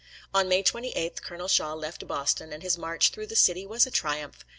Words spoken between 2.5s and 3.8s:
and his march through the city